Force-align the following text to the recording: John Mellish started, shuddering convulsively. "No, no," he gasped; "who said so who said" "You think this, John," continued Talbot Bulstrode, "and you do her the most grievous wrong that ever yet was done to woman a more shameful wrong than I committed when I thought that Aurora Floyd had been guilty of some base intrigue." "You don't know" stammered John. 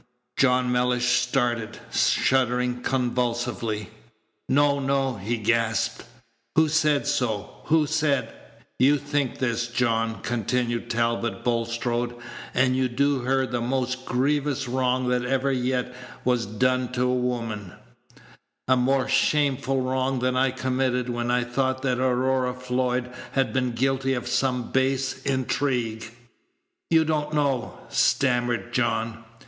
John 0.35 0.71
Mellish 0.71 1.19
started, 1.21 1.77
shuddering 1.93 2.81
convulsively. 2.81 3.91
"No, 4.49 4.79
no," 4.79 5.17
he 5.17 5.37
gasped; 5.37 6.05
"who 6.55 6.69
said 6.69 7.05
so 7.05 7.57
who 7.65 7.85
said" 7.85 8.33
"You 8.87 8.97
think 8.97 9.37
this, 9.37 9.67
John," 9.67 10.19
continued 10.21 10.89
Talbot 10.89 11.43
Bulstrode, 11.43 12.15
"and 12.55 12.75
you 12.75 12.87
do 12.89 13.19
her 13.19 13.45
the 13.45 13.61
most 13.61 14.03
grievous 14.07 14.67
wrong 14.67 15.07
that 15.09 15.23
ever 15.23 15.51
yet 15.51 15.93
was 16.25 16.47
done 16.47 16.91
to 16.93 17.07
woman 17.07 17.73
a 18.67 18.75
more 18.75 19.07
shameful 19.07 19.81
wrong 19.81 20.17
than 20.17 20.35
I 20.35 20.49
committed 20.49 21.11
when 21.11 21.29
I 21.29 21.43
thought 21.43 21.83
that 21.83 21.99
Aurora 21.99 22.55
Floyd 22.55 23.13
had 23.33 23.53
been 23.53 23.73
guilty 23.73 24.15
of 24.15 24.27
some 24.27 24.71
base 24.71 25.21
intrigue." 25.27 26.05
"You 26.89 27.05
don't 27.05 27.33
know" 27.35 27.77
stammered 27.89 28.73
John. 28.73 29.25